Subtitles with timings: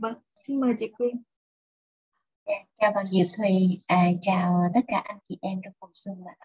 [0.00, 1.22] vâng xin mời chị Quyên.
[2.46, 3.78] Dạ, chào bà Diệu Thùy.
[3.86, 6.36] À, chào tất cả anh chị em trong phòng xuân ạ.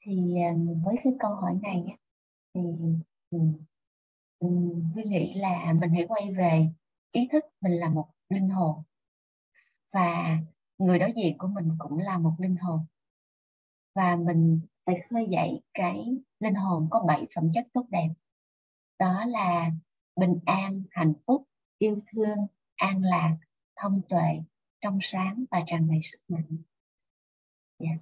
[0.00, 0.54] Thì à,
[0.84, 1.84] với cái câu hỏi này
[2.54, 2.60] thì
[3.30, 3.38] ừ,
[4.38, 4.48] ừ,
[4.94, 6.68] tôi nghĩ là mình hãy quay về
[7.12, 8.82] ý thức mình là một linh hồn.
[9.92, 10.38] Và
[10.78, 12.80] người đối diện của mình cũng là một linh hồn.
[13.94, 18.08] Và mình phải khơi dậy cái linh hồn có bảy phẩm chất tốt đẹp.
[18.98, 19.70] Đó là
[20.16, 21.48] bình an hạnh phúc
[21.78, 22.38] yêu thương
[22.78, 23.36] an lạc
[23.76, 24.42] thông tuệ
[24.80, 26.56] trong sáng và tràn đầy sức mạnh.
[27.78, 27.88] Dạ.
[27.88, 28.00] Yeah.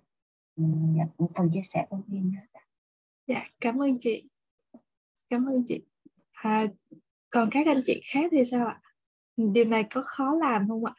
[0.97, 2.33] dạ, phần chia sẻ của Duyên
[3.27, 4.29] dạ cảm ơn chị.
[5.31, 5.81] Cảm ơn chị.
[6.33, 6.67] À,
[7.31, 8.81] còn các anh chị khác thì sao ạ?
[9.37, 10.95] Điều này có khó làm không ạ?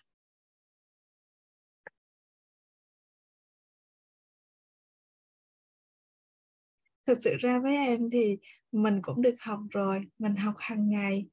[7.06, 8.38] Thực sự ra với em thì
[8.72, 11.28] mình cũng được học rồi mình học hàng ngày.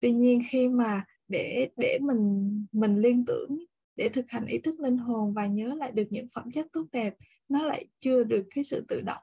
[0.00, 3.58] Tuy nhiên khi mà để để mình mình liên tưởng,
[3.96, 6.86] để thực hành ý thức linh hồn và nhớ lại được những phẩm chất tốt
[6.92, 7.14] đẹp,
[7.48, 9.22] nó lại chưa được cái sự tự động.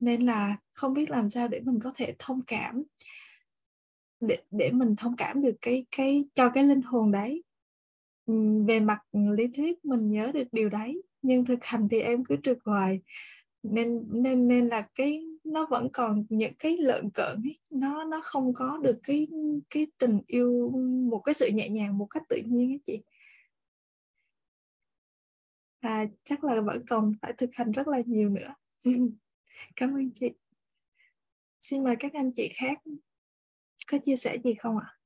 [0.00, 2.82] Nên là không biết làm sao để mình có thể thông cảm,
[4.20, 7.42] để để mình thông cảm được cái cái, cho cái linh hồn đấy.
[8.66, 12.36] Về mặt lý thuyết mình nhớ được điều đấy, nhưng thực hành thì em cứ
[12.42, 13.00] trượt hoài.
[13.62, 18.20] Nên nên nên là cái nó vẫn còn những cái lợn cợn ấy nó nó
[18.22, 19.28] không có được cái
[19.70, 20.70] cái tình yêu
[21.10, 23.02] một cái sự nhẹ nhàng một cách tự nhiên ấy chị.
[25.80, 28.54] À, chắc là vẫn còn phải thực hành rất là nhiều nữa.
[29.76, 30.30] Cảm ơn chị.
[31.62, 32.78] Xin mời các anh chị khác
[33.86, 34.98] có chia sẻ gì không ạ?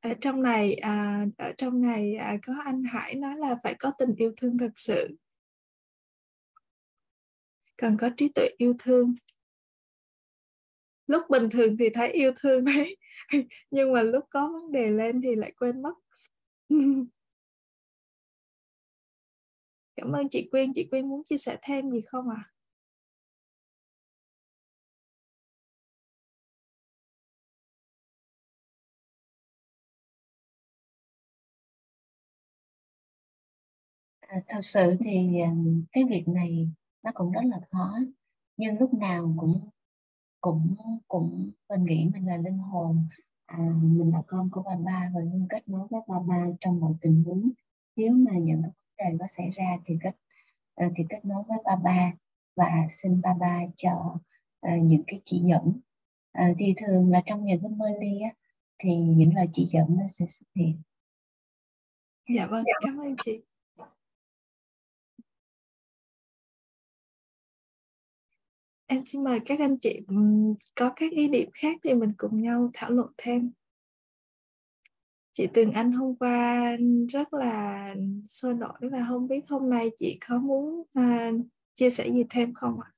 [0.00, 3.92] Ở trong này à, ở trong này à, có anh Hải nói là phải có
[3.98, 5.16] tình yêu thương thật sự
[7.78, 9.14] cần có trí tuệ yêu thương
[11.06, 12.96] lúc bình thường thì thấy yêu thương đấy
[13.70, 15.94] nhưng mà lúc có vấn đề lên thì lại quên mất
[19.96, 22.50] cảm ơn chị Quyên chị Quyên muốn chia sẻ thêm gì không ạ à?
[34.20, 35.50] À, thật sự thì à,
[35.92, 36.68] cái việc này
[37.08, 37.98] nó cũng rất là khó.
[38.56, 39.68] Nhưng lúc nào cũng
[40.40, 40.74] cũng
[41.08, 43.08] cũng mình nghĩ mình là linh hồn.
[43.46, 46.80] À, mình là con của bà ba và luôn kết nối với bà ba trong
[46.80, 47.50] mọi tình huống.
[47.96, 50.16] Nếu mà những vấn đề có xảy ra thì kết
[50.84, 52.12] uh, thì kết nối với ba ba
[52.56, 54.16] và xin ba ba cho
[54.66, 55.80] uh, những cái chỉ dẫn.
[56.42, 58.30] Uh, thì thường là trong những cái mơ ly á,
[58.78, 60.82] thì những lời chỉ dẫn nó sẽ xuất hiện.
[62.36, 63.40] Dạ vâng cảm ơn chị
[68.88, 70.00] em xin mời các anh chị
[70.76, 73.52] có các ý điểm khác thì mình cùng nhau thảo luận thêm
[75.32, 76.76] chị Tường Anh hôm qua
[77.08, 77.94] rất là
[78.28, 82.54] sôi nổi và không biết hôm nay chị có muốn uh, chia sẻ gì thêm
[82.54, 82.90] không ạ?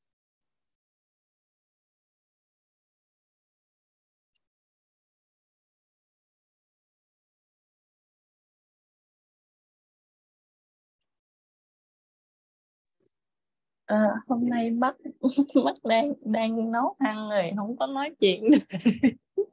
[13.91, 14.97] À, hôm nay bắt
[15.65, 18.45] bắt đang đang nấu ăn rồi không có nói chuyện.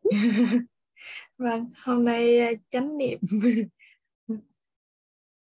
[1.38, 3.20] Vâng hôm nay ờ, chánh niệm.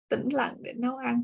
[0.09, 1.23] Tĩnh lặng để nấu ăn.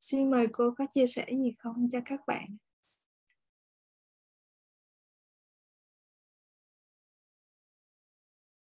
[0.00, 2.56] Xin mời cô có chia sẻ gì không cho các bạn?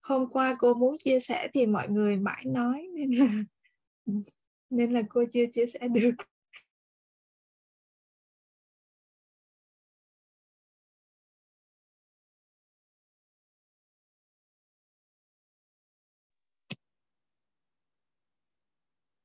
[0.07, 3.43] Hôm qua cô muốn chia sẻ thì mọi người mãi nói, nên là
[4.69, 6.11] nên là cô chưa chia sẻ được.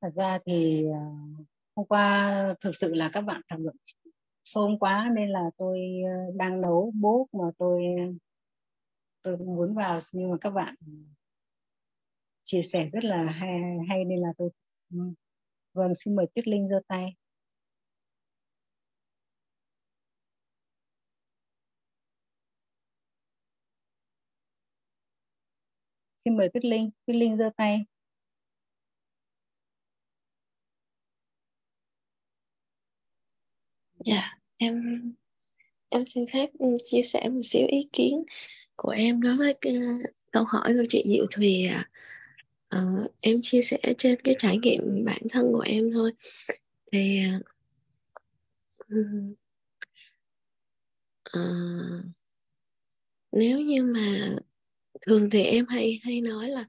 [0.01, 0.99] Thật ra thì ờ,
[1.77, 3.77] hôm qua thực sự là các bạn thảo luận
[4.45, 7.85] xôn quá nên là tôi ờ, đang nấu bốt mà tôi
[9.23, 10.75] tôi muốn vào nhưng mà các bạn
[12.43, 13.51] chia sẻ rất là hay,
[13.89, 14.51] hay nên là tôi
[15.75, 17.17] vâng xin mời tuyết linh giơ tay.
[26.25, 27.79] Xin mời tuyết linh tuyết linh giơ tay.
[34.05, 34.83] Dạ em
[35.89, 36.51] em xin phép
[36.85, 38.25] chia sẻ một xíu ý kiến
[38.77, 41.89] của em đối với cái ờ, câu hỏi của chị Diệu Thùy à.
[42.69, 42.85] à,
[43.21, 46.13] em chia sẻ trên cái trải nghiệm bản thân của em thôi
[46.93, 47.21] thì
[51.25, 51.41] à,
[53.33, 54.37] nếu như mà
[55.07, 56.65] thường thì em hay hay nói là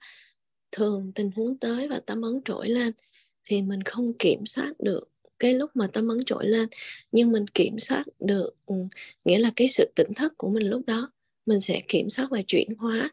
[0.72, 2.94] thường tình huống tới và tâm ấn trỗi lên
[3.46, 5.10] thì mình không kiểm soát được
[5.40, 6.70] cái lúc mà tâm ấn trỗi lên
[7.12, 8.56] nhưng mình kiểm soát được
[9.26, 11.12] nghĩa là cái sự tỉnh thức của mình lúc đó
[11.46, 13.10] mình sẽ kiểm soát và chuyển hóa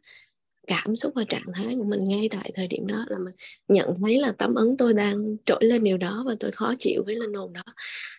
[0.67, 3.35] cảm xúc và trạng thái của mình ngay tại thời điểm đó là mình
[3.69, 7.03] nhận thấy là tâm ấn tôi đang trỗi lên điều đó và tôi khó chịu
[7.06, 7.62] với linh hồn đó.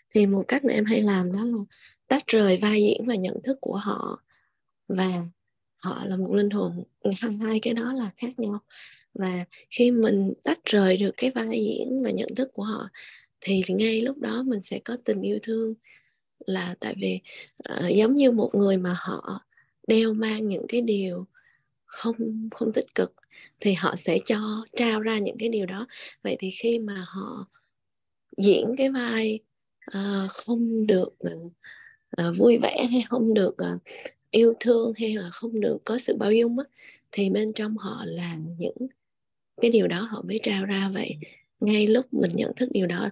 [0.10, 1.58] Thì một cách mà em hay làm đó là
[2.08, 4.24] tách rời vai diễn và nhận thức của họ
[4.88, 5.26] và
[5.84, 6.84] họ là một linh hồn
[7.42, 8.60] hai cái đó là khác nhau.
[9.14, 12.90] Và khi mình tách rời được cái vai diễn và nhận thức của họ
[13.42, 15.74] thì ngay lúc đó mình sẽ có tình yêu thương.
[16.46, 17.20] Là tại vì
[17.74, 19.42] uh, giống như một người mà họ
[19.88, 21.26] đeo mang những cái điều
[21.86, 23.14] không không tích cực
[23.60, 25.88] thì họ sẽ cho trao ra những cái điều đó.
[26.24, 27.48] Vậy thì khi mà họ
[28.38, 29.40] diễn cái vai
[29.98, 33.82] uh, không được uh, vui vẻ hay không được uh,
[34.32, 36.66] yêu thương hay là không được có sự bao dung á,
[37.12, 38.88] thì bên trong họ là những
[39.62, 40.90] cái điều đó họ mới trao ra.
[40.94, 41.18] Vậy
[41.60, 43.10] ngay lúc mình nhận thức điều đó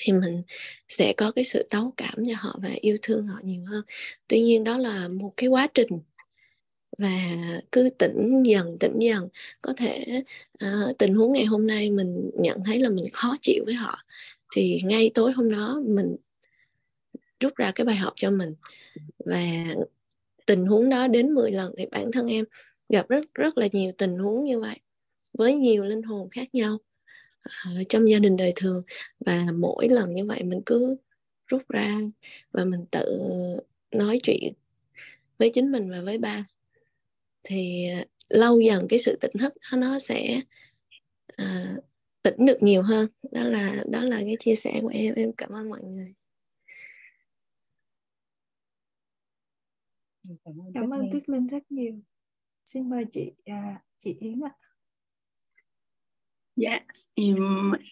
[0.00, 0.42] thì mình
[0.88, 3.84] sẽ có cái sự tấu cảm cho họ và yêu thương họ nhiều hơn.
[4.28, 5.88] Tuy nhiên đó là một cái quá trình
[6.98, 7.20] và
[7.72, 9.28] cứ tỉnh dần tỉnh dần.
[9.62, 10.22] Có thể
[10.64, 13.98] uh, tình huống ngày hôm nay mình nhận thấy là mình khó chịu với họ
[14.54, 16.16] thì ngay tối hôm đó mình
[17.40, 18.54] rút ra cái bài học cho mình.
[19.18, 19.42] Và
[20.46, 22.44] tình huống đó đến 10 lần thì bản thân em
[22.88, 24.76] gặp rất rất là nhiều tình huống như vậy
[25.32, 26.78] với nhiều linh hồn khác nhau
[27.46, 28.82] uh, trong gia đình đời thường.
[29.26, 30.96] Và mỗi lần như vậy mình cứ
[31.46, 31.98] rút ra
[32.52, 33.20] và mình tự
[33.90, 34.52] nói chuyện
[35.38, 36.44] với chính mình và với ba.
[37.42, 40.40] Thì à, lâu dần cái sự tỉnh thức nó sẽ
[41.42, 41.84] uh,
[42.22, 43.08] tỉnh được nhiều hơn.
[43.32, 45.14] Đó là đó là cái chia sẻ của em.
[45.14, 46.14] Em cảm ơn mọi người.
[50.44, 52.00] Cảm ơn, cảm ơn tuyết linh rất nhiều.
[52.64, 54.54] Xin mời chị à, chị yến ạ
[56.60, 56.80] dạ
[57.14, 57.36] em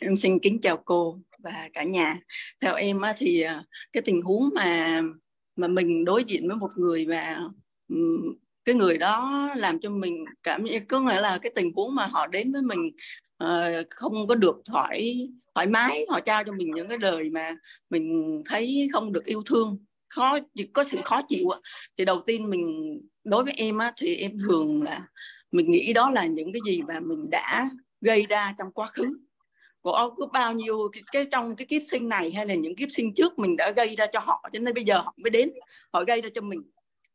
[0.01, 2.17] em xin kính chào cô và cả nhà.
[2.63, 5.01] Theo em á, thì à, cái tình huống mà
[5.57, 7.41] mà mình đối diện với một người và
[8.65, 12.07] cái người đó làm cho mình cảm giác có nghĩa là cái tình huống mà
[12.07, 12.91] họ đến với mình
[13.45, 17.57] uh, không có được thoải thoải mái họ trao cho mình những cái đời mà
[17.91, 19.79] mình thấy không được yêu thương
[20.09, 20.39] khó
[20.73, 21.49] có sự khó chịu
[21.99, 22.65] thì đầu tiên mình
[23.25, 25.07] đối với em á, thì em thường là
[25.53, 29.19] mình nghĩ đó là những cái gì mà mình đã gây ra trong quá khứ.
[29.83, 32.89] Có có bao nhiêu cái, cái trong cái kiếp sinh này hay là những kiếp
[32.91, 35.51] sinh trước mình đã gây ra cho họ cho nên bây giờ họ mới đến
[35.93, 36.63] họ gây ra cho mình.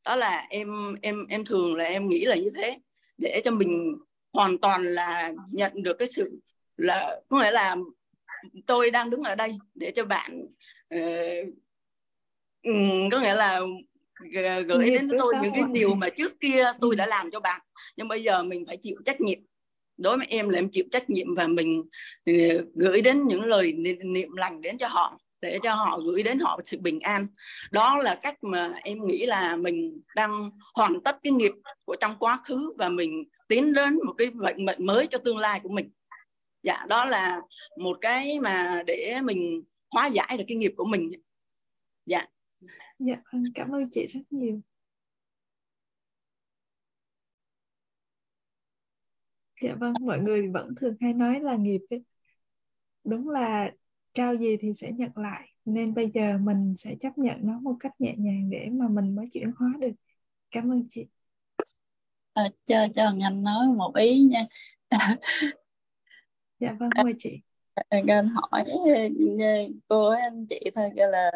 [0.04, 2.78] Đó là em em em thường là em nghĩ là như thế.
[3.18, 3.96] Để cho mình
[4.34, 6.40] hoàn toàn là nhận được cái sự
[6.78, 7.76] là có nghĩa là
[8.66, 10.46] tôi đang đứng ở đây để cho bạn
[10.96, 11.54] uh,
[13.12, 13.62] có nghĩa là
[14.68, 17.62] gửi đến cho tôi những cái điều mà trước kia tôi đã làm cho bạn.
[17.98, 19.40] Nhưng bây giờ mình phải chịu trách nhiệm
[19.98, 21.84] đối với em là em chịu trách nhiệm và mình
[22.26, 22.34] ờ,
[22.76, 23.74] gửi đến những lời
[24.04, 27.28] niệm lành đến cho họ, để cho họ gửi đến họ sự bình an.
[27.72, 31.52] Đó là cách mà em nghĩ là mình đang hoàn tất cái nghiệp
[31.86, 35.38] của trong quá khứ và mình tiến đến một cái vận mệnh mới cho tương
[35.38, 35.92] lai của mình.
[36.64, 37.42] Dạ đó là
[37.80, 41.12] một cái mà để mình hóa giải được cái nghiệp của mình.
[42.06, 42.26] Dạ.
[43.00, 43.16] Dạ
[43.56, 44.62] cảm ơn chị rất nhiều.
[49.64, 52.04] Dạ vâng mọi người vẫn thường hay nói là nghiệp ấy.
[53.04, 53.72] đúng là
[54.14, 57.76] trao gì thì sẽ nhận lại nên bây giờ mình sẽ chấp nhận nó một
[57.80, 59.92] cách nhẹ nhàng để mà mình mới chuyển hóa được.
[60.52, 61.06] Cảm ơn chị.
[62.34, 64.46] À, cho cho anh nói một ý nha.
[66.60, 67.42] Dạ vâng mời chị.
[67.90, 68.66] Anh hỏi
[69.88, 71.32] cô anh chị thôi là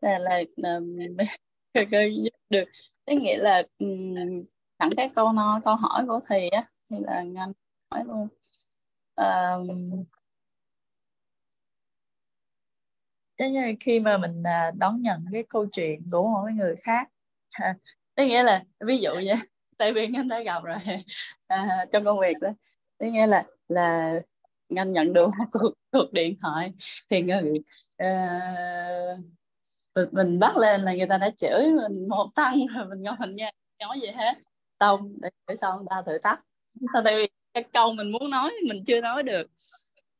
[0.00, 0.80] là là, là,
[1.74, 1.84] là
[2.50, 2.64] được.
[3.06, 3.62] Thế nghĩa là
[4.78, 7.34] thẳng cái câu nói câu hỏi của thầy á thì là anh
[7.94, 8.28] nói luôn.
[9.16, 10.04] Um,
[13.38, 17.08] giống như khi mà mình à, đón nhận cái câu chuyện của một người khác
[17.60, 17.74] à,
[18.14, 19.34] tức nghĩa là ví dụ vậy
[19.78, 20.76] tại vì anh đã gặp rồi
[21.46, 22.48] à, trong công việc đó
[22.98, 24.14] tức nghĩa là là
[24.76, 26.72] anh nhận được một cuộc, cuộc điện thoại
[27.10, 27.42] thì người
[28.02, 29.20] uh,
[30.12, 33.30] mình bắt lên là người ta đã chửi mình một tăng rồi mình ngồi mình
[33.36, 34.34] nghe nói gì hết.
[34.80, 36.38] Xong để xong ta thử tắt.
[37.04, 39.46] Tại vì cái câu mình muốn nói mình chưa nói được.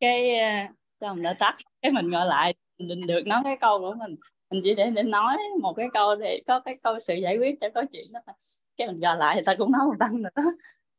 [0.00, 1.54] Cái ờ, uh, xong đã tắt?
[1.82, 4.16] Cái mình gọi lại mình được nói cái câu của mình.
[4.50, 7.54] Mình chỉ để để nói một cái câu để có cái câu sự giải quyết
[7.60, 8.20] cho có chuyện đó
[8.76, 10.42] cái mình gọi lại người ta cũng nói một tăng nữa.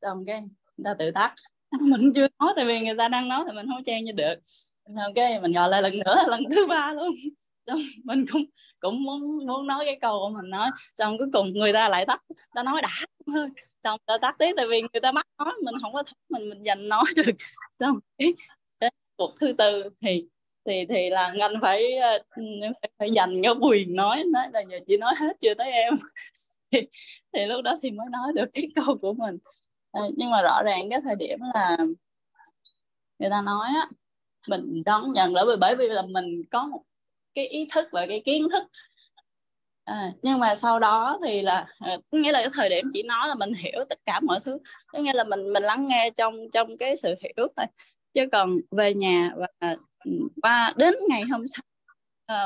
[0.01, 0.41] Xong cái
[0.77, 1.33] người ta tự tắt.
[1.81, 4.35] Mình chưa nói tại vì người ta đang nói thì mình không chen cho được.
[4.85, 7.11] Xong cái mình gọi lại lần nữa lần thứ ba luôn.
[7.67, 8.45] Xong mình cũng
[8.79, 10.71] cũng muốn muốn nói cái câu của mình nói.
[10.95, 12.21] Xong cuối cùng người ta lại tắt.
[12.55, 12.89] Ta nói đã
[13.83, 16.49] xong ta tắt tiếp tại vì người ta bắt nói mình không có thích mình
[16.49, 17.31] mình dành nói được.
[17.79, 20.27] Xong đến cuộc thứ tư thì
[20.65, 24.79] thì thì là ngành phải ờ, phải, phải dành cái quyền nói nói là giờ
[24.87, 25.93] chị nói hết chưa tới em.
[26.71, 26.79] Thì,
[27.33, 29.37] thì lúc đó thì mới nói được cái câu của mình.
[29.91, 31.77] À, nhưng mà rõ ràng cái thời điểm là
[33.19, 33.87] người ta nói á
[34.47, 36.83] mình đón nhận lỡ bởi vì là mình có một
[37.33, 38.63] cái ý thức và cái kiến thức
[39.83, 43.27] à, nhưng mà sau đó thì là à, nghĩa là cái thời điểm chỉ nói
[43.27, 46.35] là mình hiểu tất cả mọi thứ có nghĩa là mình mình lắng nghe trong
[46.53, 47.65] trong cái sự hiểu thôi.
[48.13, 49.75] Chứ còn về nhà và
[50.43, 51.63] và đến ngày hôm sau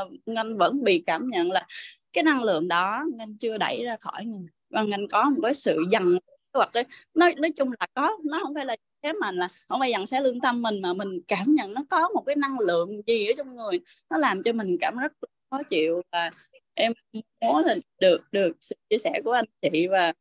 [0.05, 1.65] uh, ngân vẫn bị cảm nhận là
[2.13, 5.53] cái năng lượng đó ngân chưa đẩy ra khỏi ngân và ngân có một cái
[5.53, 6.17] sự dằn
[6.53, 6.83] hoặc đấy.
[7.13, 10.05] Nói nói chung là có nó không phải là thế mình là không phải dằn
[10.05, 13.27] xé lương tâm mình mà mình cảm nhận nó có một cái năng lượng gì
[13.27, 13.79] ở trong người.
[14.09, 15.11] Nó làm cho mình cảm rất
[15.49, 16.29] khó chịu và
[16.77, 16.93] em
[17.41, 20.13] muốn là được được sự chia sẻ của anh chị và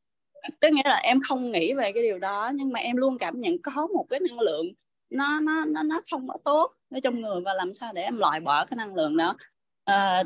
[0.61, 3.41] tức nghĩa là em không nghĩ về cái điều đó nhưng mà em luôn cảm
[3.41, 4.67] nhận có một cái năng lượng
[5.11, 8.17] nó nó nó nó không có tốt ở trong người và làm sao để em
[8.17, 9.37] loại bỏ cái năng lượng đó.
[9.85, 10.25] À,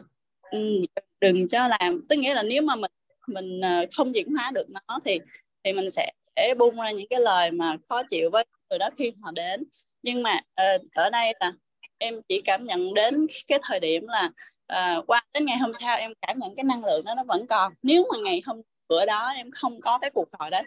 [1.20, 2.06] đừng cho làm.
[2.08, 2.90] Tức nghĩa là nếu mà mình
[3.26, 5.18] mình ờ, không chuyển hóa được nó thì
[5.64, 8.90] thì mình sẽ để bung ra những cái lời mà khó chịu với người đó
[8.96, 9.64] khi họ đến.
[10.02, 11.52] Nhưng mà ờ, ở đây là
[11.98, 14.30] em chỉ cảm nhận đến cái thời điểm là
[14.70, 17.46] uh, qua đến ngày hôm sau em cảm nhận cái năng lượng đó nó vẫn
[17.48, 17.72] còn.
[17.82, 20.60] Nếu mà ngày hôm bữa đó em không có cái cuộc gọi đó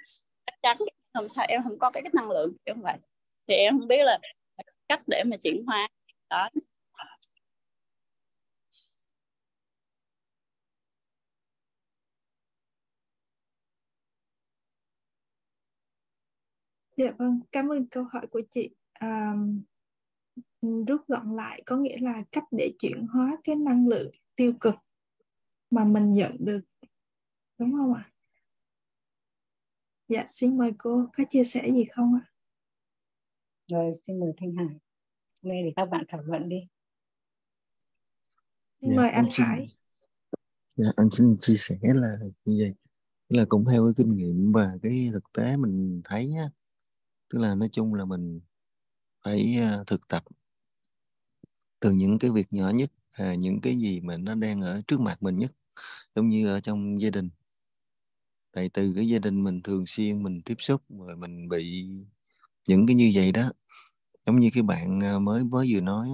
[0.45, 0.77] chắc chắn
[1.13, 2.98] hôm sau em không có cái, cái năng lượng kiểu vậy.
[3.48, 4.19] Thì em không biết là
[4.89, 5.88] cách để mà chuyển hóa
[6.29, 6.50] đó.
[16.98, 18.69] Dạ vâng, cảm ơn câu hỏi của chị.
[18.93, 19.33] À,
[20.63, 24.75] rút gọn lại có nghĩa là cách để chuyển hóa cái năng lượng tiêu cực
[25.70, 26.62] mà mình nhận được.
[27.58, 28.12] Đúng không ạ?
[30.08, 32.24] Dạ, xin mời cô có chia sẻ gì không ạ?
[33.67, 34.79] Rồi, xin mời Thanh Hải.
[35.41, 36.67] Nghe để các bạn thảo luận đi.
[38.82, 39.75] Xin dạ, mời anh Hải.
[40.75, 42.74] Dạ, anh xin chia sẻ là như vậy.
[43.29, 46.50] Là cũng theo cái kinh nghiệm và cái thực tế mình thấy á,
[47.29, 48.41] tức là nói chung là mình
[49.24, 50.24] phải ờ, thực tập
[51.84, 55.00] từ những cái việc nhỏ nhất à, những cái gì mà nó đang ở trước
[55.02, 55.54] mặt mình nhất
[56.16, 57.30] giống như ở trong gia đình.
[58.54, 61.88] Tại từ cái gia đình mình thường xuyên mình tiếp xúc rồi mình bị
[62.68, 63.52] những cái như vậy đó.
[64.25, 66.10] Giống như cái bạn à, mới mới vừa nói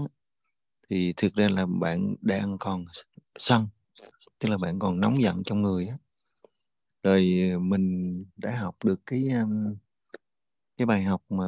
[0.90, 2.86] thì thực ra là bạn đang còn
[3.40, 3.68] sân
[4.40, 5.98] tức là bạn còn nóng giận trong người á.
[7.04, 9.24] Rồi à, mình đã học được cái
[10.78, 11.46] cái bài học mà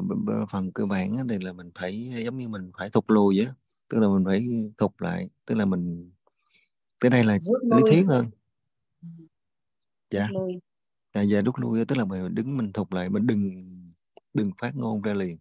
[0.51, 3.53] phần cơ bản thì là mình phải giống như mình phải thục lùi á
[3.91, 6.11] tức là mình phải thục lại tức là mình
[6.99, 8.25] tới đây là lý thuyết hơn
[10.09, 10.29] dạ.
[11.11, 13.71] À, dạ rút lui tức là mình đứng mình thục lại mình đừng
[14.33, 15.37] đừng phát ngôn ra liền.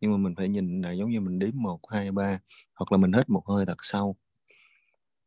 [0.00, 2.40] Nhưng mà mình phải nhìn là giống như mình đếm một hai ba
[2.74, 4.16] hoặc là mình hít một hơi thật sâu.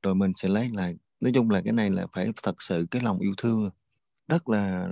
[0.01, 0.97] Rồi mình sẽ lấy lại.
[1.19, 3.69] Nói chung là cái này là phải thật sự cái lòng yêu thương.
[4.27, 4.89] Rất là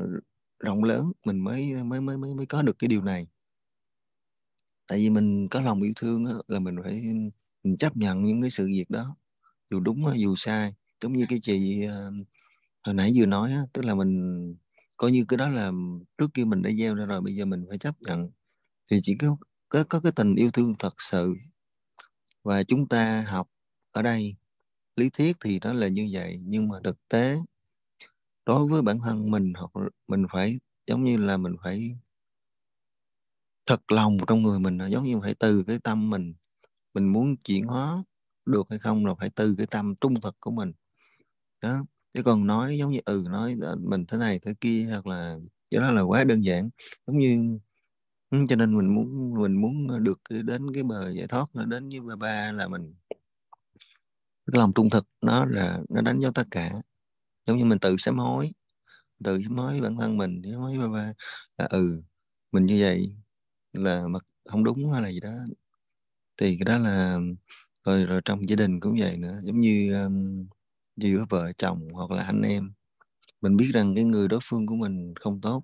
[0.59, 3.27] rộng lớn mình mới mới mới mới mới có được cái điều này.
[4.87, 7.03] Tại vì mình có lòng yêu thương á, là mình phải
[7.65, 9.17] mình chấp nhận những cái sự việc đó
[9.71, 10.75] dù đúng dù sai.
[11.03, 12.11] Giống như cái chị ờ,
[12.83, 14.55] hồi nãy vừa nói tức là mình
[14.97, 15.71] coi như cái đó là
[16.17, 18.31] trước kia mình đã gieo ra rồi bây giờ mình phải chấp nhận.
[18.91, 19.37] Thì chỉ có
[19.69, 21.35] có, có cái tình yêu thương thật sự
[22.43, 23.47] và chúng ta học
[23.91, 24.35] ở đây.
[24.95, 27.37] Lý thuyết thì nó là như vậy nhưng mà thực tế
[28.45, 29.71] đối với bản thân mình hoặc
[30.07, 31.97] mình phải giống như là mình phải
[33.65, 36.33] thật lòng trong người mình giống như phải từ cái tâm mình
[36.95, 38.03] mình muốn chuyển hóa
[38.45, 40.73] được hay không là phải từ cái tâm trung thực của mình.
[41.61, 45.37] Đó, chứ còn nói giống như ừ nói mình thế này thế kia hoặc là,
[45.71, 46.69] cái đó là quá đơn giản.
[47.07, 47.59] Giống như
[48.31, 51.89] ừ, cho nên mình muốn mình muốn được đến cái bờ giải thoát, nó đến
[51.89, 52.95] với ba ba là mình,
[54.47, 56.71] cái lòng trung thực nó là, nó đánh dấu tất cả.
[57.47, 58.51] Giống như mình tự sám hối,
[59.23, 61.13] tự sám hối bản thân mình, sám hối ba ba
[61.57, 62.01] là ừ
[62.51, 63.15] mình như vậy
[63.73, 65.33] là mà không đúng hay là gì đó
[66.37, 67.19] thì cái đó là
[67.83, 69.39] rồi rồi trong gia đình cũng vậy nữa.
[69.43, 70.47] Giống như um,
[70.97, 72.71] giữa vợ chồng hoặc là anh em.
[73.41, 75.63] Mình biết rằng cái người đối phương của mình không tốt.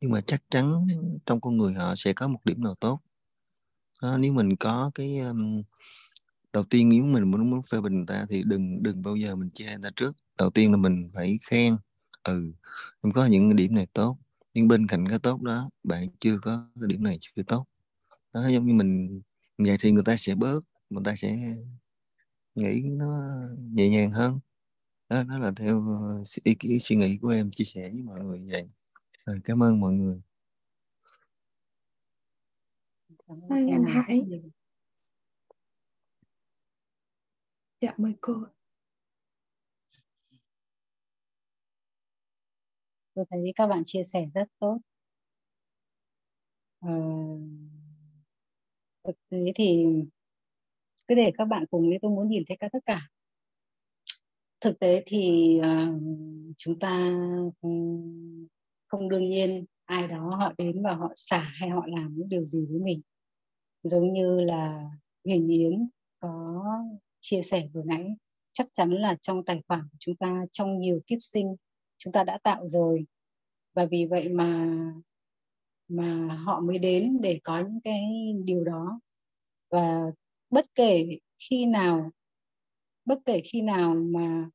[0.00, 0.86] Nhưng mà chắc chắn
[1.26, 3.00] trong con người họ sẽ có một điểm nào tốt.
[4.02, 5.62] Đó, nếu mình có cái um,
[6.52, 9.36] đầu tiên nếu mình muốn muốn phê bình người ta thì đừng đừng bao giờ
[9.36, 10.16] mình chê người ta trước.
[10.38, 11.76] Đầu tiên là mình phải khen.
[12.22, 12.52] Ừ
[13.02, 14.18] em có những điểm này tốt.
[14.54, 17.66] Nhưng bên cạnh cái tốt đó bạn chưa có cái điểm này chưa tốt.
[18.32, 19.20] Đó giống như mình
[19.58, 20.60] vậy thì người ta sẽ bớt
[20.90, 21.36] người ta sẽ
[22.54, 23.40] nghĩ nó
[23.72, 24.40] nhẹ nhàng hơn.
[25.08, 25.84] Đó nó là theo
[26.44, 28.68] ý kiến suy nghĩ của em chia sẻ với mọi người vậy.
[29.26, 30.20] Rồi, cảm ơn mọi người.
[33.28, 34.22] Cảm ơn anh Hải
[37.80, 38.34] dạ mời cô.
[43.14, 44.78] Tôi thấy các bạn chia sẻ rất tốt.
[46.80, 46.90] Ờ,
[49.06, 49.84] thực tế thì
[51.08, 53.00] cứ để các bạn cùng với tôi muốn nhìn thấy cả tất cả.
[54.60, 56.02] Thực tế thì uh,
[56.56, 57.12] chúng ta
[57.62, 57.68] ừ,
[58.86, 62.44] không đương nhiên ai đó họ đến và họ xả hay họ làm những điều
[62.44, 63.00] gì với mình.
[63.82, 64.90] Giống như là
[65.24, 65.88] Huỳnh Yến
[66.20, 66.64] có
[67.20, 68.16] chia sẻ vừa nãy
[68.52, 71.56] chắc chắn là trong tài khoản của chúng ta trong nhiều kiếp sinh
[71.98, 73.06] chúng ta đã tạo rồi.
[73.74, 74.68] Và vì vậy mà
[75.88, 78.02] mà họ mới đến để có những cái
[78.44, 79.00] điều đó.
[79.70, 80.00] Và
[80.50, 82.10] bất kể khi nào
[83.04, 84.50] bất kể khi nào mà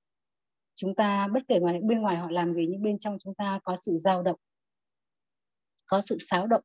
[0.75, 3.59] chúng ta bất kể ngoài bên ngoài họ làm gì nhưng bên trong chúng ta
[3.63, 4.39] có sự dao động
[5.85, 6.63] có sự xáo động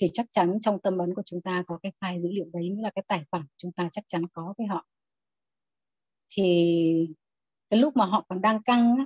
[0.00, 2.68] thì chắc chắn trong tâm ấn của chúng ta có cái file dữ liệu đấy
[2.68, 4.86] nghĩa là cái tài khoản chúng ta chắc chắn có với họ.
[6.30, 7.14] Thì
[7.70, 9.04] cái lúc mà họ còn đang căng á,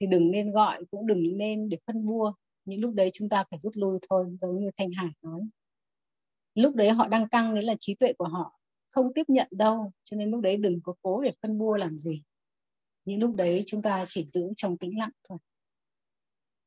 [0.00, 2.32] thì đừng nên gọi cũng đừng nên để phân vua
[2.66, 5.40] những lúc đấy chúng ta phải rút lui thôi, giống như thanh hải nói.
[6.54, 9.92] Lúc đấy họ đang căng nghĩa là trí tuệ của họ không tiếp nhận đâu,
[10.04, 12.22] cho nên lúc đấy đừng có cố để phân bua làm gì.
[13.04, 15.38] Những lúc đấy chúng ta chỉ giữ trong tĩnh lặng thôi.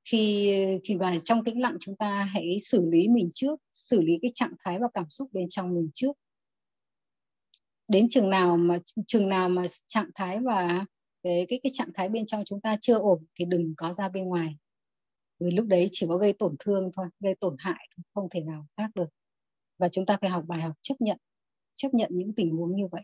[0.06, 0.54] Khi
[0.84, 4.32] khi vào trong tĩnh lặng, chúng ta hãy xử lý mình trước, xử lý cái
[4.34, 6.18] trạng thái và cảm xúc bên trong mình trước.
[7.88, 10.86] Đến chừng nào mà, chừng nào mà trạng thái và
[11.24, 14.10] cái cái cái trạng thái bên trong chúng ta chưa ổn thì đừng có ra
[14.10, 14.58] bên ngoài
[15.40, 18.68] vì lúc đấy chỉ có gây tổn thương thôi, gây tổn hại không thể nào
[18.78, 19.10] khác được.
[19.78, 21.18] Và chúng ta phải học bài học chấp nhận
[21.76, 23.02] chấp nhận những tình huống như vậy.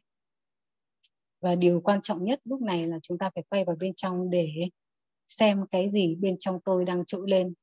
[1.41, 4.29] Và điều quan trọng nhất lúc này là chúng ta phải quay vào bên trong
[4.29, 4.49] để
[5.27, 7.53] xem cái gì bên trong tôi đang trỗi lên.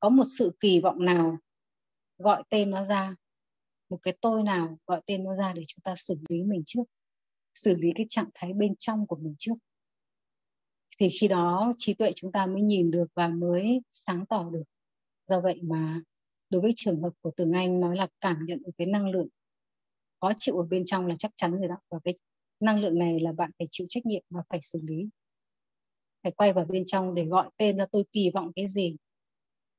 [0.00, 1.38] Có một sự kỳ vọng nào
[2.18, 3.16] gọi tên nó ra,
[3.88, 6.84] một cái tôi nào gọi tên nó ra để chúng ta xử lý mình trước,
[7.54, 9.54] xử lý cái trạng thái bên trong của mình trước?
[10.98, 14.62] Thì khi đó trí tuệ chúng ta mới nhìn được và mới sáng tỏ được.
[15.26, 16.02] Do vậy mà
[16.50, 19.28] đối với trường hợp của tường anh nói là cảm nhận được cái năng lượng
[20.20, 21.76] khó chịu ở bên trong là chắc chắn rồi đó.
[21.90, 22.14] Và cái
[22.60, 25.08] năng lượng này là bạn phải chịu trách nhiệm và phải xử lý.
[26.22, 28.96] Phải quay vào bên trong để gọi tên ra tôi kỳ vọng cái gì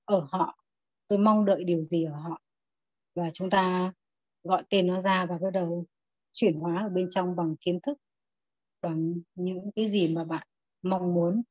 [0.06, 0.58] ở họ.
[1.08, 2.42] Tôi mong đợi điều gì ở họ.
[3.16, 3.94] Và chúng ta
[4.44, 5.86] gọi tên nó ra và bắt đầu
[6.34, 7.98] chuyển hóa ở bên trong bằng kiến thức,
[8.82, 10.48] bằng những cái gì mà bạn
[10.84, 11.42] mong muốn.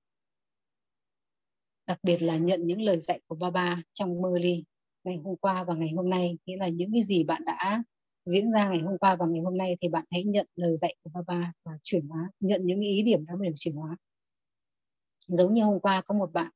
[1.86, 4.64] Đặc biệt là nhận những lời dạy của Baba trong mơ ly
[5.04, 6.38] ngày hôm qua và ngày hôm nay.
[6.46, 7.82] Nghĩa là những cái gì bạn đã
[8.24, 10.96] diễn ra ngày hôm qua và ngày hôm nay thì bạn hãy nhận lời dạy
[11.02, 13.96] của Baba và chuyển hóa, nhận những ý điểm đó để chuyển hóa.
[15.26, 16.50] Giống như hôm qua có một bạn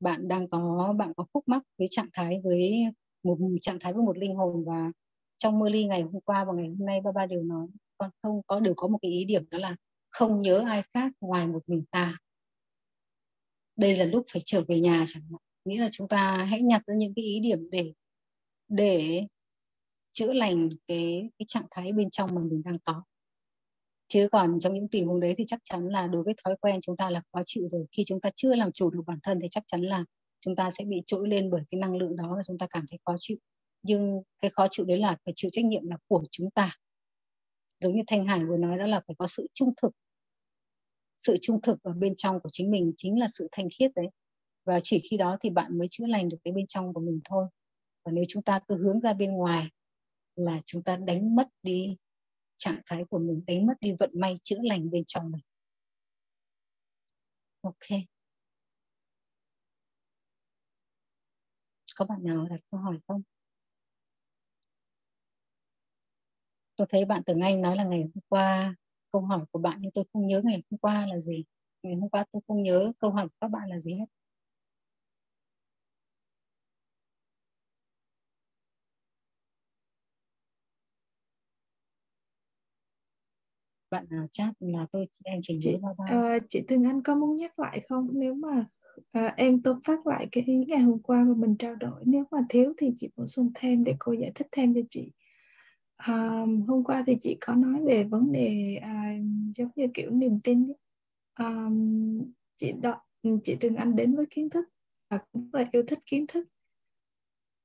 [0.00, 2.84] bạn đang có, bạn có khúc mắc với trạng thái với
[3.22, 4.92] một, trạng thái với một linh hồn và
[5.38, 7.66] trong mơ ly ngày hôm qua và ngày hôm nay Baba đều nói,
[7.98, 9.76] con không, có, đều có một cái ý điểm đó là
[10.14, 12.18] không nhớ ai khác ngoài một mình ta.
[13.76, 15.40] Đây là lúc phải trở về nhà chẳng hạn.
[15.64, 17.92] Nghĩa là chúng ta hãy nhặt ra những cái ý điểm để
[18.68, 19.26] để
[20.10, 23.02] chữa lành cái cái trạng thái bên trong mà mình đang có.
[24.08, 26.80] Chứ còn trong những tình huống đấy thì chắc chắn là đối với thói quen
[26.82, 27.86] chúng ta là khó chịu rồi.
[27.92, 30.04] Khi chúng ta chưa làm chủ được bản thân thì chắc chắn là
[30.40, 32.84] chúng ta sẽ bị trỗi lên bởi cái năng lượng đó và chúng ta cảm
[32.90, 33.36] thấy khó chịu.
[33.82, 36.76] Nhưng cái khó chịu đấy là phải chịu trách nhiệm là của chúng ta.
[37.80, 39.92] Giống như thanh hải vừa nói đó là phải có sự trung thực
[41.18, 44.06] sự trung thực ở bên trong của chính mình chính là sự thanh khiết đấy.
[44.64, 47.20] Và chỉ khi đó thì bạn mới chữa lành được cái bên trong của mình
[47.24, 47.46] thôi.
[48.04, 49.68] Và nếu chúng ta cứ hướng ra bên ngoài
[50.36, 51.96] là chúng ta đánh mất đi
[52.56, 55.42] trạng thái của mình, đánh mất đi vận may chữa lành bên trong mình.
[57.62, 58.04] Ok.
[61.96, 63.22] Có bạn nào đặt câu hỏi không?
[66.76, 68.74] Tôi thấy bạn Tường Anh nói là ngày hôm qua
[69.14, 71.44] câu hỏi của bạn nhưng tôi không nhớ ngày hôm qua là gì.
[71.82, 74.04] Ngày hôm qua tôi không nhớ câu hỏi của các bạn là gì hết.
[83.90, 87.14] Bạn nào chat là tôi em chỉ nhớ ba ba à, chị Thương Anh có
[87.14, 88.08] muốn nhắc lại không?
[88.12, 88.66] Nếu mà
[89.12, 92.24] à, em tóm tắt lại cái ý ngày hôm qua mà mình trao đổi nếu
[92.30, 95.10] mà thiếu thì chị bổ sung thêm để cô giải thích thêm cho chị
[96.08, 99.24] um, hôm qua thì chị có nói về vấn đề uh,
[99.56, 100.72] giống như kiểu niềm tin
[101.38, 102.22] um,
[102.56, 104.64] chị đó ừ, chị từng Anh đến với kiến thức
[105.10, 106.48] và cũng rất là yêu thích kiến thức.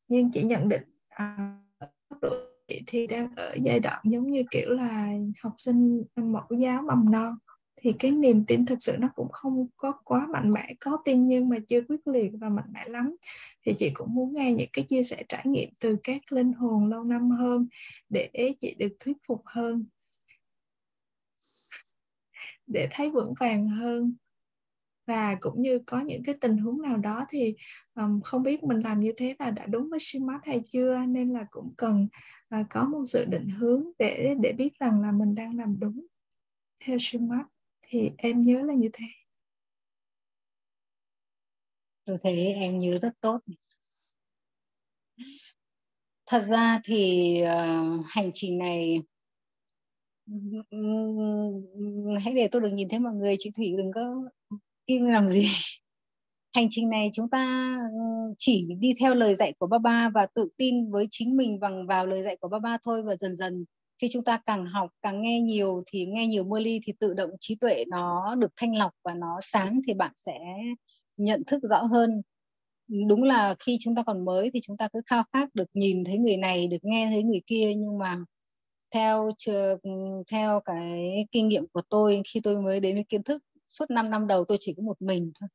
[0.08, 0.84] Nhưng chị nhận định
[1.23, 2.34] uh,
[2.88, 5.10] thì đang ở giai đoạn giống như kiểu là
[5.43, 7.36] học sinh mẫu giáo mầm non
[7.81, 11.27] thì cái niềm tin thực sự nó cũng không có quá mạnh mẽ có tin
[11.27, 13.15] nhưng mà chưa quyết liệt và mạnh mẽ lắm.
[13.65, 16.89] Thì chị cũng muốn nghe những cái chia sẻ trải nghiệm từ các linh hồn
[16.89, 17.67] lâu năm hơn
[18.09, 19.85] để chị được thuyết phục hơn
[22.67, 24.15] để thấy vững vàng hơn.
[25.07, 27.55] Và cũng như có những cái tình huống nào đó thì
[27.95, 31.33] um, không biết mình làm như thế là đã đúng với smart hay chưa nên
[31.33, 32.07] là cũng cần
[32.59, 36.05] uh, có một sự định hướng để để biết rằng là mình đang làm đúng
[36.85, 37.47] theo smart
[37.89, 39.06] thì em nhớ là như thế.
[42.06, 43.39] Tôi thấy em nhớ rất tốt.
[46.25, 49.02] Thật ra thì uh, hành trình này
[52.23, 53.36] hãy để tôi được nhìn thấy mọi người.
[53.39, 54.30] Chị thủy đừng có
[54.86, 55.47] im làm gì.
[56.54, 57.75] Hành trình này chúng ta
[58.38, 62.06] chỉ đi theo lời dạy của Baba và tự tin với chính mình bằng vào
[62.06, 63.65] lời dạy của Baba thôi và dần dần
[64.01, 67.13] khi chúng ta càng học, càng nghe nhiều thì nghe nhiều mưa ly thì tự
[67.13, 70.39] động trí tuệ nó được thanh lọc và nó sáng thì bạn sẽ
[71.17, 72.21] nhận thức rõ hơn.
[73.07, 76.03] Đúng là khi chúng ta còn mới thì chúng ta cứ khao khát được nhìn
[76.03, 77.73] thấy người này, được nghe thấy người kia.
[77.77, 78.17] Nhưng mà
[78.91, 79.31] theo
[80.31, 84.09] theo cái kinh nghiệm của tôi, khi tôi mới đến với kiến thức, suốt 5
[84.09, 85.49] năm đầu tôi chỉ có một mình thôi.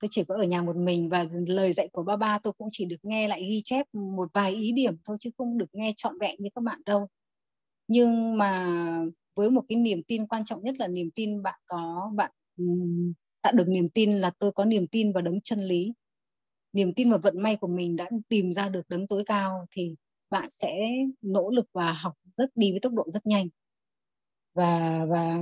[0.00, 2.68] Tôi chỉ có ở nhà một mình và lời dạy của ba ba tôi cũng
[2.72, 5.92] chỉ được nghe lại ghi chép một vài ý điểm thôi, chứ không được nghe
[5.96, 7.08] trọn vẹn như các bạn đâu
[7.90, 8.68] nhưng mà
[9.34, 12.30] với một cái niềm tin quan trọng nhất là niềm tin bạn có bạn
[13.42, 15.92] tạo được niềm tin là tôi có niềm tin vào đấng chân lý.
[16.72, 19.94] Niềm tin vào vận may của mình đã tìm ra được đấng tối cao thì
[20.30, 20.78] bạn sẽ
[21.22, 23.48] nỗ lực và học rất đi với tốc độ rất nhanh.
[24.54, 25.38] Và và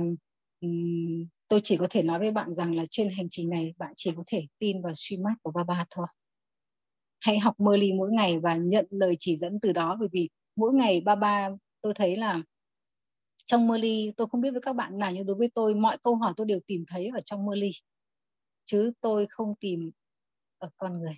[0.61, 3.93] um, tôi chỉ có thể nói với bạn rằng là trên hành trình này bạn
[3.95, 6.07] chỉ có thể tin vào suy mát của ba ba thôi.
[7.19, 10.29] Hãy học mơ ly mỗi ngày và nhận lời chỉ dẫn từ đó bởi vì
[10.55, 11.49] mỗi ngày ba ba
[11.81, 12.41] tôi thấy là
[13.45, 15.97] trong mơ ly, tôi không biết với các bạn nào, nhưng đối với tôi, mọi
[16.03, 17.69] câu hỏi tôi đều tìm thấy ở trong mơ ly.
[18.65, 19.91] Chứ tôi không tìm
[20.57, 21.17] ở con người.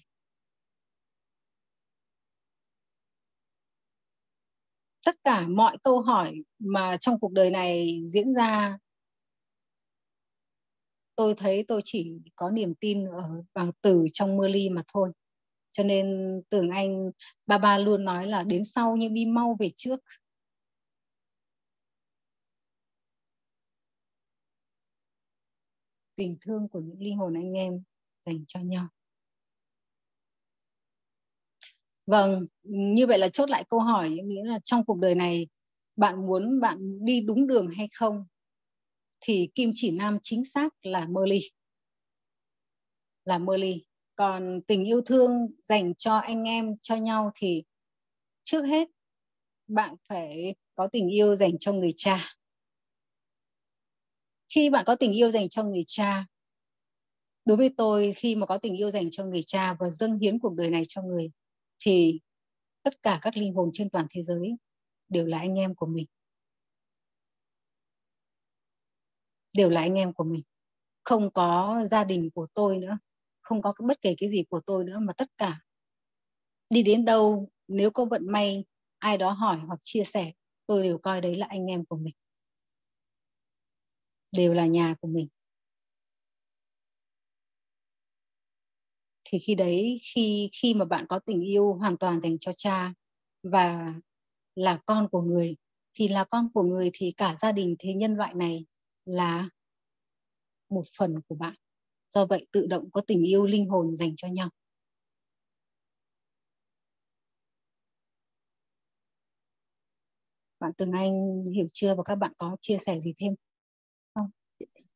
[5.05, 8.77] Tất cả mọi câu hỏi mà trong cuộc đời này diễn ra,
[11.15, 15.11] tôi thấy tôi chỉ có niềm tin ở vào từ trong mưa ly mà thôi.
[15.71, 17.11] Cho nên tưởng anh,
[17.47, 19.99] ba ba luôn nói là đến sau nhưng đi mau về trước.
[26.15, 27.83] Tình thương của những linh hồn anh em
[28.25, 28.87] dành cho nhau.
[32.05, 35.47] Vâng như vậy là chốt lại câu hỏi nghĩa là trong cuộc đời này
[35.95, 38.25] bạn muốn bạn đi đúng đường hay không?
[39.21, 41.39] Thì kim chỉ nam chính xác là mơ ly.
[43.25, 43.83] Là mơ ly.
[44.15, 45.31] Còn tình yêu thương
[45.63, 47.63] dành cho anh em, cho nhau thì
[48.43, 48.89] trước hết
[49.67, 52.35] bạn phải có tình yêu dành cho người cha
[54.55, 56.25] khi bạn có tình yêu dành cho người cha,
[57.45, 60.39] đối với tôi, khi mà có tình yêu dành cho người cha và dâng hiến
[60.39, 61.31] cuộc đời này cho người,
[61.79, 62.19] thì
[62.83, 64.55] tất cả các linh hồn trên toàn thế giới
[65.09, 66.05] đều là anh em của mình.
[69.53, 70.41] Đều là anh em của mình.
[71.03, 72.97] Không có gia đình của tôi nữa,
[73.41, 75.61] không có bất kể cái gì của tôi nữa, mà tất cả
[76.69, 78.65] đi đến đâu, nếu có vận may,
[78.99, 80.31] ai đó hỏi hoặc chia sẻ,
[80.67, 82.13] tôi đều coi đấy là anh em của mình
[84.31, 85.27] đều là nhà của mình.
[89.23, 92.93] Thì khi đấy, khi khi mà bạn có tình yêu hoàn toàn dành cho cha
[93.43, 93.93] và
[94.55, 95.55] là con của người,
[95.93, 98.65] thì là con của người thì cả gia đình thế nhân loại này
[99.05, 99.47] là
[100.69, 101.53] một phần của bạn.
[102.15, 104.49] Do vậy tự động có tình yêu linh hồn dành cho nhau.
[110.59, 113.33] Bạn Tường Anh hiểu chưa và các bạn có chia sẻ gì thêm?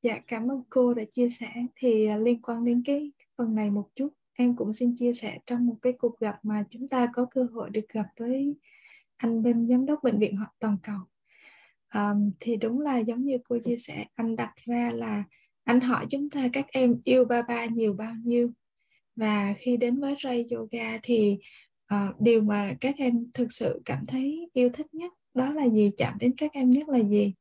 [0.06, 1.52] Dạ cảm ơn cô đã chia sẻ.
[1.76, 5.40] Thì à, liên quan đến cái phần này một chút em cũng xin chia sẻ
[5.46, 8.56] trong một cái cuộc gặp mà chúng ta có cơ hội được gặp với
[9.18, 11.00] anh bên giám đốc bệnh viện họ toàn cầu.
[11.94, 15.24] Um, thì đúng là giống như cô chia sẻ anh đặt ra là
[15.64, 18.52] anh hỏi chúng ta các em yêu ba ba nhiều bao nhiêu.
[19.16, 21.38] Và khi đến với Ray Yoga thì
[21.94, 25.92] uh, điều mà các em thực sự cảm thấy yêu thích nhất đó là gì
[25.98, 27.34] chạm đến các em nhất là gì?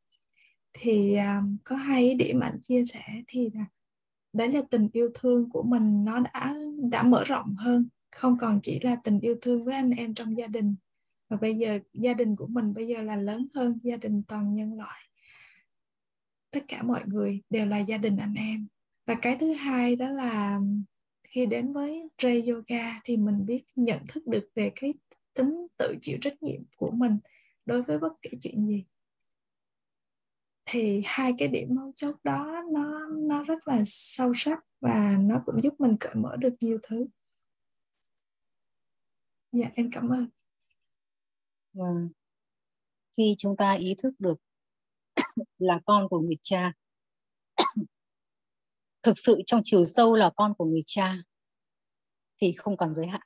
[0.74, 3.64] Thì um, có hai điểm anh chia sẻ thì là
[4.32, 6.54] đấy là tình yêu thương của mình nó đã
[6.90, 10.38] đã mở rộng hơn không còn chỉ là tình yêu thương với anh em trong
[10.38, 10.74] gia đình.
[11.28, 14.54] Và bây giờ gia đình của mình bây giờ là lớn hơn gia đình toàn
[14.54, 15.08] nhân loại.
[16.50, 18.66] Tất cả mọi người đều là gia đình anh em.
[19.06, 20.60] Và cái thứ hai đó là
[21.28, 24.94] khi đến với Ray Yoga thì mình biết nhận thức được về cái
[25.34, 27.18] tính tự chịu trách nhiệm của mình
[27.66, 28.84] đối với bất kỳ chuyện gì
[30.66, 35.42] thì hai cái điểm mấu chốt đó nó nó rất là sâu sắc và nó
[35.46, 37.06] cũng giúp mình cởi mở được nhiều thứ.
[39.52, 40.28] Dạ em cảm ơn.
[41.72, 41.86] Và
[43.16, 44.38] khi chúng ta ý thức được
[45.58, 46.72] là con của người cha,
[49.02, 51.16] thực sự trong chiều sâu là con của người cha,
[52.40, 53.20] thì không còn giới hạn.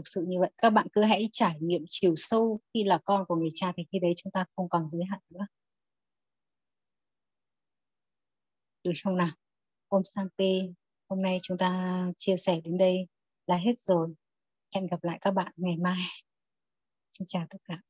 [0.00, 0.50] Thực sự như vậy.
[0.58, 3.84] Các bạn cứ hãy trải nghiệm chiều sâu khi là con của người cha thì
[3.92, 5.46] khi đấy chúng ta không còn giới hạn nữa.
[8.84, 9.30] Được không nào?
[9.88, 10.60] Ôm sang tê
[11.08, 13.06] hôm nay chúng ta chia sẻ đến đây
[13.46, 14.14] là hết rồi.
[14.74, 15.98] Hẹn gặp lại các bạn ngày mai.
[17.10, 17.89] Xin chào tất cả.